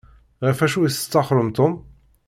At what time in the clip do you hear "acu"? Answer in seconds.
0.65-0.79